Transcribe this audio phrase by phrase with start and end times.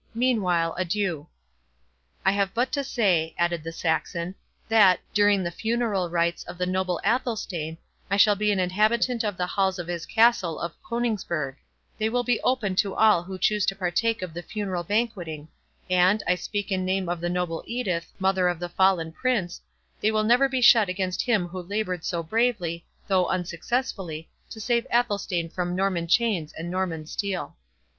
[0.15, 1.27] Meanwhile, adieu."
[2.25, 4.33] "I have but to say," added the Saxon,
[4.67, 7.77] "that, during the funeral rites of the noble Athelstane,
[8.09, 12.41] I shall be an inhabitant of the halls of his castle of Coningsburgh—They will be
[12.41, 15.49] open to all who choose to partake of the funeral banqueting;
[15.87, 19.61] and, I speak in name of the noble Edith, mother of the fallen prince,
[20.01, 24.87] they will never be shut against him who laboured so bravely, though unsuccessfully, to save
[24.91, 27.55] Athelstane from Norman chains and Norman steel."